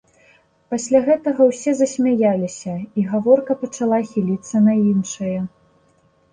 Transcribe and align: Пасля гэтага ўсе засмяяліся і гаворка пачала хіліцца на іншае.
Пасля 0.73 1.01
гэтага 1.09 1.41
ўсе 1.49 1.71
засмяяліся 1.81 2.73
і 2.99 3.05
гаворка 3.13 3.59
пачала 3.61 4.03
хіліцца 4.11 4.67
на 4.67 4.73
іншае. 4.91 5.33